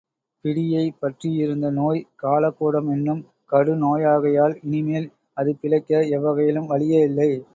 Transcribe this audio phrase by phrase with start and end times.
[0.45, 3.21] பிடியைப் பற்றியிருந்த நோய் காலகூடம் என்னும்
[3.51, 5.07] கடுநோயாகையால் இனிமேல்
[5.33, 7.31] அது பிழைக்க எவ் வகையிலும் வழியே இல்லை.